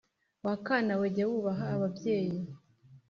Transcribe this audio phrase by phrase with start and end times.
[0.45, 2.39] Wa kana we, jya wubaha ababyeyi!